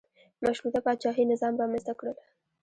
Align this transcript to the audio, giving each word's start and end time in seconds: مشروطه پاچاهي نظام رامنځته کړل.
مشروطه 0.45 0.79
پاچاهي 0.85 1.23
نظام 1.31 1.53
رامنځته 1.61 1.93
کړل. 1.99 2.15